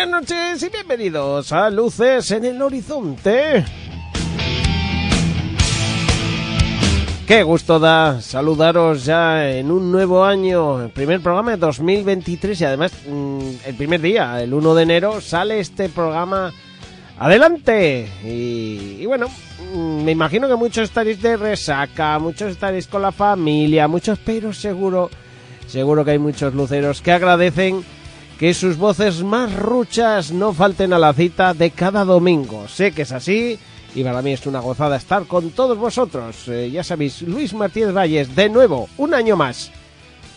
[0.00, 3.62] Buenas noches y bienvenidos a Luces en el Horizonte.
[7.26, 12.64] Qué gusto da saludaros ya en un nuevo año, el primer programa de 2023 y
[12.64, 16.50] además mm, el primer día, el 1 de enero, sale este programa
[17.18, 18.08] adelante.
[18.24, 19.26] Y, y bueno,
[19.74, 24.54] mm, me imagino que muchos estaréis de resaca, muchos estaréis con la familia, muchos, pero
[24.54, 25.10] seguro,
[25.66, 27.84] seguro que hay muchos luceros que agradecen
[28.40, 32.68] que sus voces más ruchas no falten a la cita de cada domingo.
[32.68, 33.58] Sé que es así
[33.94, 36.48] y para mí es una gozada estar con todos vosotros.
[36.48, 39.70] Eh, ya sabéis, Luis Martínez Valles, de nuevo, un año más.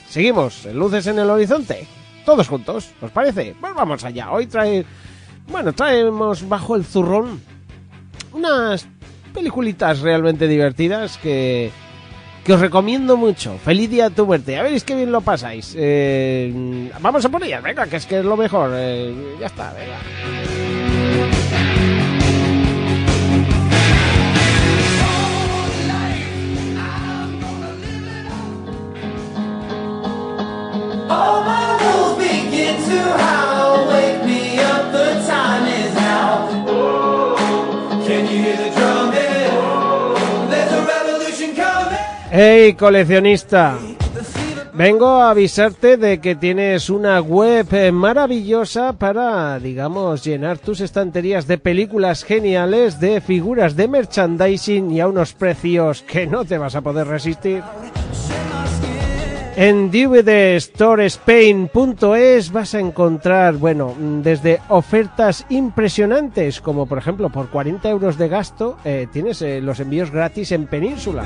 [0.10, 1.88] Seguimos, luces en el horizonte,
[2.26, 3.56] todos juntos, ¿os parece?
[3.62, 4.34] Pues vamos allá.
[4.34, 4.86] Hoy trae,
[5.48, 7.40] bueno, traemos bajo el zurrón
[8.34, 8.86] unas
[9.34, 11.72] peliculitas realmente divertidas que
[12.44, 13.58] que os recomiendo mucho.
[13.64, 14.58] Feliz día de tu muerte.
[14.58, 15.76] A veréis qué bien lo pasáis.
[15.78, 18.72] Eh, vamos a por ellas, venga, que es que es lo mejor.
[18.74, 20.00] Eh, ya está, venga.
[31.54, 32.03] Wolves
[42.36, 43.78] Hey, coleccionista.
[44.74, 51.46] Vengo a avisarte de que tienes una web eh, maravillosa para, digamos, llenar tus estanterías
[51.46, 56.74] de películas geniales, de figuras de merchandising y a unos precios que no te vas
[56.74, 57.62] a poder resistir.
[59.56, 67.92] En dvdstorespain.es vas a encontrar, bueno, mm, desde ofertas impresionantes, como por ejemplo por 40
[67.92, 71.26] euros de gasto eh, tienes eh, los envíos gratis en Península.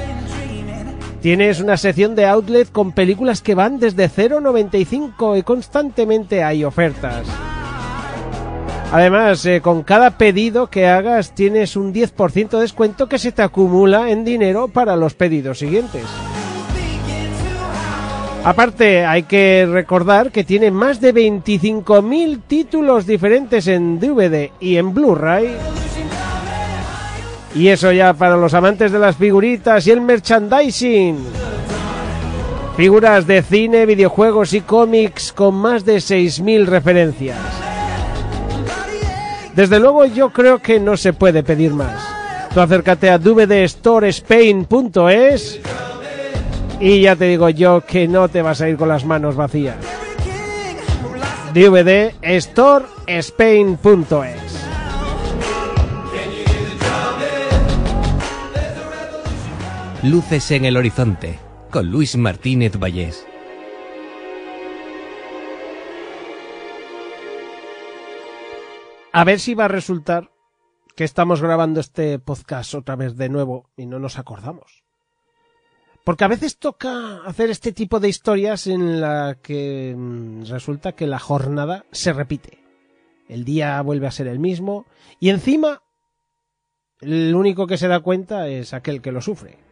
[1.22, 7.26] Tienes una sección de outlet con películas que van desde 0,95 y constantemente hay ofertas.
[8.92, 13.42] Además, eh, con cada pedido que hagas tienes un 10% de descuento que se te
[13.42, 16.06] acumula en dinero para los pedidos siguientes.
[18.46, 24.94] Aparte, hay que recordar que tiene más de 25.000 títulos diferentes en DVD y en
[24.94, 25.50] Blu-ray.
[27.56, 31.18] Y eso ya para los amantes de las figuritas y el merchandising.
[32.76, 37.40] Figuras de cine, videojuegos y cómics con más de 6.000 referencias.
[39.56, 42.00] Desde luego yo creo que no se puede pedir más.
[42.54, 45.60] Tú acércate a dvdstorespain.es
[46.80, 49.78] y ya te digo yo que no te vas a ir con las manos vacías.
[51.54, 54.47] dvdstorespain.es
[60.10, 61.38] Luces en el horizonte
[61.70, 63.28] con Luis Martínez Vallés.
[69.12, 70.32] A ver si va a resultar
[70.96, 74.86] que estamos grabando este podcast otra vez de nuevo y no nos acordamos.
[76.06, 81.06] Porque a veces toca hacer este tipo de historias en la que mm, resulta que
[81.06, 82.60] la jornada se repite.
[83.28, 84.86] El día vuelve a ser el mismo
[85.20, 85.84] y encima
[87.02, 89.68] el único que se da cuenta es aquel que lo sufre.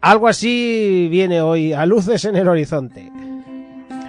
[0.00, 3.10] Algo así viene hoy a luces en el horizonte.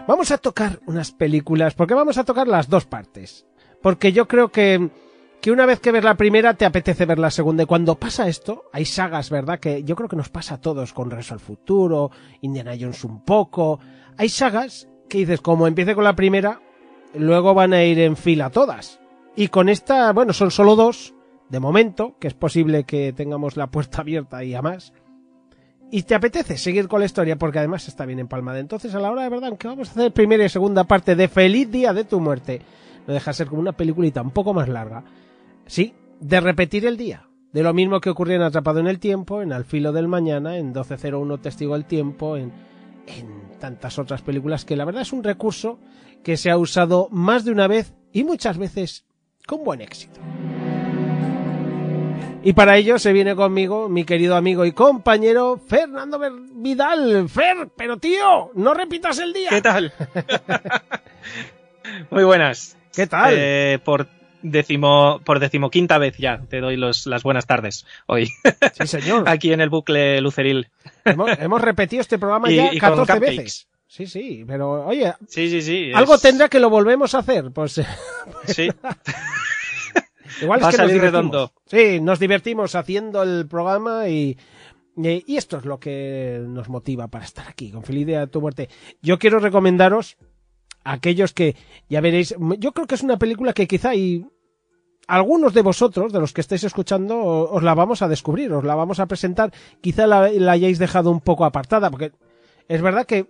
[0.08, 3.46] Vamos a tocar unas películas, porque vamos a tocar las dos partes.
[3.82, 4.90] Porque yo creo que,
[5.42, 7.64] que una vez que ves la primera te apetece ver la segunda.
[7.64, 9.60] Y cuando pasa esto, hay sagas, ¿verdad?
[9.60, 12.12] Que yo creo que nos pasa a todos con Regreso al Futuro,
[12.42, 13.80] Indiana Jones un poco.
[14.18, 16.62] Hay sagas que dices, como empiece con la primera,
[17.14, 19.00] luego van a ir en fila todas.
[19.36, 21.14] Y con esta, bueno, son solo dos,
[21.50, 24.94] de momento, que es posible que tengamos la puerta abierta y a más.
[25.90, 28.60] Y te apetece seguir con la historia porque además está bien empalmada.
[28.60, 31.28] Entonces, a la hora de verdad, aunque vamos a hacer primera y segunda parte de
[31.28, 32.62] Feliz Día de tu Muerte,
[33.08, 35.04] no deja de ser como una peliculita un poco más larga.
[35.66, 37.30] Sí, de repetir el día.
[37.54, 40.58] De lo mismo que ocurrió en Atrapado en el Tiempo, en Al filo del mañana,
[40.58, 42.52] en 1201 Testigo del Tiempo, en...
[43.08, 45.80] en tantas otras películas que la verdad es un recurso
[46.24, 49.06] que se ha usado más de una vez y muchas veces
[49.48, 50.20] con buen éxito.
[52.48, 56.18] Y para ello se viene conmigo mi querido amigo y compañero Fernando
[56.54, 57.28] Vidal.
[57.28, 59.50] Fer, pero tío, no repitas el día.
[59.50, 59.92] ¿Qué tal?
[62.10, 62.78] Muy buenas.
[62.96, 63.34] ¿Qué tal?
[63.38, 64.08] Eh, por
[64.44, 68.28] decimo, por decimoquinta vez ya te doy los, las buenas tardes hoy.
[68.80, 69.24] sí, señor.
[69.28, 70.70] Aquí en el bucle Luceril.
[71.04, 73.36] hemos, hemos repetido este programa Y- ya y con 14 cupcakes.
[73.38, 73.68] veces.
[73.90, 75.92] Sí, sí, pero oye, Sí, sí, sí.
[75.94, 77.52] algo es- tendrá que lo volvemos a hacer.
[77.52, 77.82] Pues
[78.46, 78.70] Sí,
[80.42, 81.32] igual es Va a que nos salir divertimos.
[81.32, 81.54] redondo.
[81.66, 84.38] Sí, nos divertimos haciendo el programa y,
[84.96, 88.42] y, esto es lo que nos motiva para estar aquí, con feliz día de tu
[88.42, 88.70] muerte.
[89.02, 90.18] Yo quiero recomendaros
[90.84, 91.56] a aquellos que,
[91.90, 94.26] ya veréis, yo creo que es una película que quizá y
[95.08, 98.76] algunos de vosotros, de los que estáis escuchando, os la vamos a descubrir, os la
[98.76, 99.54] vamos a presentar.
[99.82, 102.12] Quizá la, la hayáis dejado un poco apartada, porque
[102.68, 103.28] es verdad que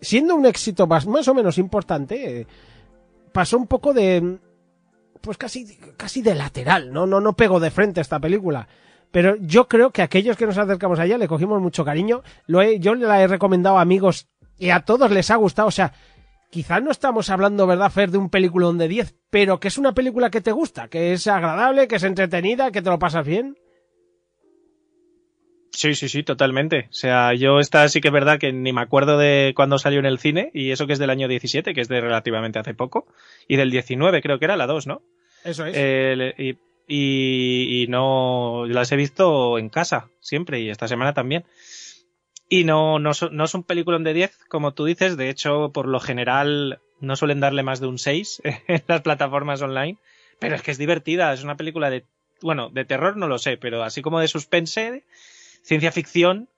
[0.00, 2.46] siendo un éxito más, más o menos importante, eh,
[3.32, 4.38] pasó un poco de,
[5.20, 7.06] pues casi, casi de lateral, ¿no?
[7.06, 8.68] No, no pegó de frente a esta película.
[9.10, 12.22] Pero yo creo que aquellos que nos acercamos allá le cogimos mucho cariño.
[12.46, 14.28] Lo he, yo la he recomendado a amigos
[14.58, 15.68] y a todos les ha gustado.
[15.68, 15.92] O sea,
[16.50, 19.92] quizás no estamos hablando, ¿verdad, Fer, de un peliculón de 10, pero que es una
[19.92, 23.56] película que te gusta, que es agradable, que es entretenida, que te lo pasas bien.
[25.72, 26.86] Sí, sí, sí, totalmente.
[26.90, 29.98] O sea, yo esta sí que es verdad que ni me acuerdo de cuándo salió
[30.00, 32.74] en el cine, y eso que es del año 17, que es de relativamente hace
[32.74, 33.06] poco,
[33.46, 35.02] y del 19 creo que era la 2, ¿no?
[35.44, 35.76] Eso es.
[36.38, 41.44] Y, y- y no las he visto en casa siempre y esta semana también.
[42.48, 45.16] Y no, no, no es un peliculón de 10, como tú dices.
[45.18, 49.60] De hecho, por lo general, no suelen darle más de un 6 en las plataformas
[49.60, 49.98] online.
[50.38, 51.32] Pero es que es divertida.
[51.34, 52.04] Es una película de,
[52.40, 55.04] bueno, de terror no lo sé, pero así como de suspense,
[55.62, 56.48] ciencia ficción.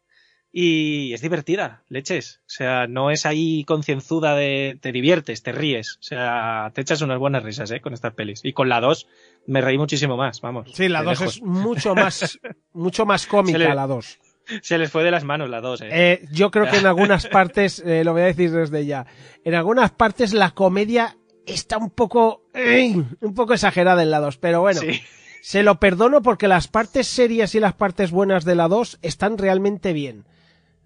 [0.52, 2.41] Y es divertida, leches.
[2.41, 5.97] O sea, no es ahí concienzuda de te diviertes, te ríes.
[6.00, 7.81] O sea, te echas unas buenas risas, ¿eh?
[7.81, 8.41] Con estas pelis.
[8.43, 9.06] Y con la 2
[9.47, 10.69] me reí muchísimo más, vamos.
[10.75, 11.37] sí, la de 2 lejos.
[11.37, 12.41] es mucho más,
[12.73, 14.19] mucho más cómica, le- la 2.
[14.62, 15.88] Se les fue de las manos la 2, ¿eh?
[15.93, 19.06] Eh, yo creo que en algunas partes, eh, lo voy a decir desde ya,
[19.44, 22.96] en algunas partes la comedia está un poco, ¡ey!
[23.20, 25.00] un poco exagerada en la 2, pero bueno, Sí.
[25.43, 29.39] Se lo perdono porque las partes serias y las partes buenas de la 2 están
[29.39, 30.25] realmente bien.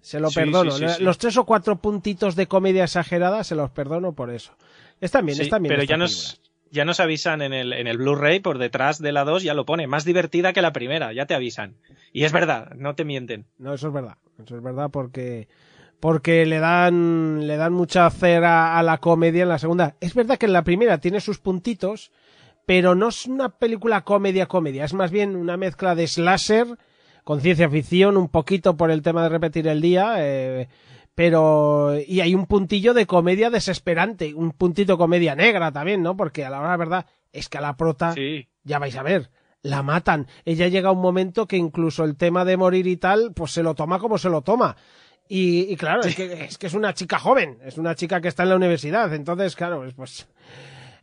[0.01, 0.71] Se lo Sí, perdono.
[0.71, 1.03] sí, sí, sí.
[1.03, 4.53] Los tres o cuatro puntitos de comedia exagerada se los perdono por eso.
[5.01, 5.73] Están bien, están bien.
[5.73, 9.23] pero ya nos, ya nos avisan en el, en el Blu-ray por detrás de la
[9.23, 11.75] 2, ya lo pone, más divertida que la primera, ya te avisan.
[12.13, 13.45] Y es verdad, no te mienten.
[13.57, 14.17] No, eso es verdad.
[14.43, 15.47] Eso es verdad porque
[15.99, 19.95] porque le dan le dan mucha cera a la comedia en la segunda.
[20.01, 22.11] Es verdad que en la primera tiene sus puntitos,
[22.65, 26.67] pero no es una película comedia comedia, es más bien una mezcla de slasher
[27.23, 30.67] con ciencia ficción, un poquito por el tema de repetir el día, eh,
[31.15, 36.15] pero y hay un puntillo de comedia desesperante, un puntito comedia negra también, ¿no?
[36.15, 38.95] Porque a la hora de la verdad es que a la prota Sí, ya vais
[38.95, 39.29] a ver,
[39.61, 40.27] la matan.
[40.43, 43.63] Ella llega a un momento que incluso el tema de morir y tal, pues se
[43.63, 44.75] lo toma como se lo toma.
[45.27, 48.27] Y, y claro, es, que, es que es una chica joven, es una chica que
[48.27, 50.27] está en la universidad, entonces, claro, pues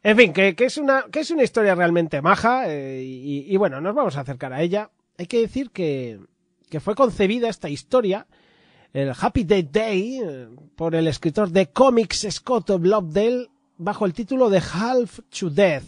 [0.03, 3.57] en fin, que, que es una, que es una historia realmente maja, eh, y, y
[3.57, 4.91] bueno, nos vamos a acercar a ella.
[5.19, 6.19] Hay que decir que,
[6.69, 8.27] que fue concebida esta historia,
[8.93, 14.51] el Happy Day Day, eh, por el escritor de cómics Scott Lobdell, bajo el título
[14.51, 15.85] de Half to Death.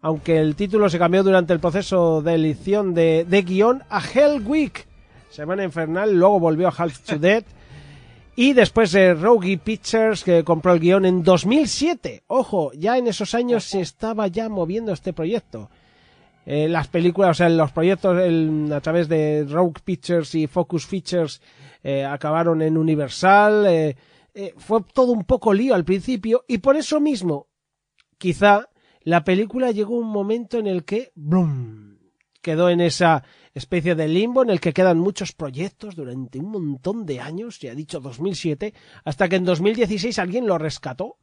[0.00, 4.42] Aunque el título se cambió durante el proceso de edición de, de guion a Hell
[4.46, 4.86] Week,
[5.30, 7.44] Semana Infernal, luego volvió a Half to Dead,
[8.40, 12.22] y después eh, Rogie Pictures, que compró el guion en 2007.
[12.28, 15.70] Ojo, ya en esos años se estaba ya moviendo este proyecto.
[16.46, 18.16] Eh, las películas, o sea, los proyectos
[18.72, 21.42] a través de Rogue Pictures y Focus Features
[21.82, 23.66] eh, acabaron en Universal.
[23.66, 23.96] eh,
[24.56, 27.48] fue todo un poco lío al principio y por eso mismo,
[28.18, 28.68] quizá
[29.02, 31.98] la película llegó un momento en el que ¡brum!
[32.40, 33.24] quedó en esa
[33.58, 37.72] especie de limbo en el que quedan muchos proyectos durante un montón de años, ya
[37.72, 38.72] he dicho 2007,
[39.04, 41.18] hasta que en 2016 alguien lo rescató,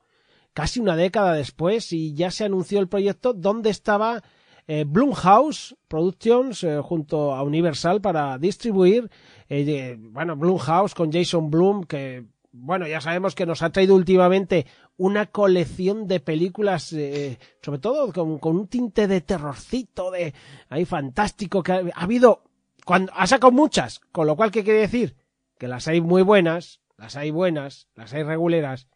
[0.53, 4.23] casi una década después, y ya se anunció el proyecto donde estaba
[4.67, 9.09] eh, Blumhouse Productions eh, junto a Universal para distribuir,
[9.49, 12.25] eh, bueno, Blumhouse con Jason Blum, que
[12.57, 14.65] bueno, ya sabemos que nos ha traído últimamente
[14.97, 20.33] una colección de películas, eh, sobre todo con, con un tinte de terrorcito, de
[20.69, 22.43] ahí fantástico, que ha, ha habido,
[22.85, 25.15] cuando ha sacado muchas, con lo cual, ¿qué quiere decir?
[25.57, 28.87] Que las hay muy buenas, las hay buenas, las hay reguleras,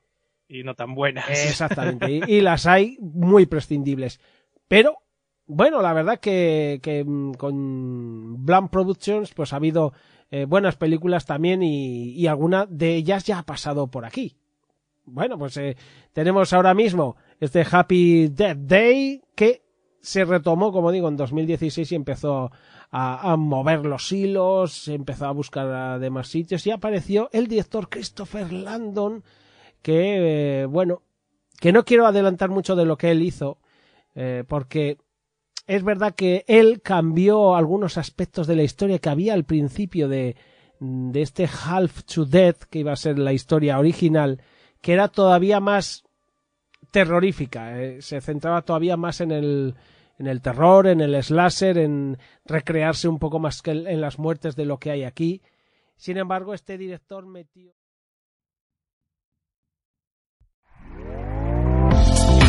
[0.49, 1.29] y no tan buenas.
[1.29, 2.11] Exactamente.
[2.11, 4.19] Y, y las hay muy prescindibles.
[4.67, 4.97] Pero,
[5.45, 9.93] bueno, la verdad que, que mm, con Blam Productions pues ha habido
[10.31, 14.37] eh, buenas películas también y, y alguna de ellas ya ha pasado por aquí.
[15.11, 15.75] Bueno, pues eh,
[16.13, 19.63] tenemos ahora mismo este Happy Death Day que
[20.01, 22.51] se retomó, como digo, en 2016 y empezó
[22.91, 29.23] a, mover los hilos, empezó a buscar demás sitios y apareció el director Christopher Landon
[29.81, 31.03] que, eh, bueno,
[31.59, 33.59] que no quiero adelantar mucho de lo que él hizo,
[34.15, 34.97] eh, porque
[35.67, 40.35] es verdad que él cambió algunos aspectos de la historia que había al principio de,
[40.79, 44.41] de este Half to Death, que iba a ser la historia original,
[44.81, 46.03] que era todavía más
[46.91, 49.75] terrorífica, eh, se centraba todavía más en el,
[50.17, 54.55] en el terror, en el slasher, en recrearse un poco más que en las muertes
[54.55, 55.41] de lo que hay aquí.
[55.95, 57.73] Sin embargo, este director metió.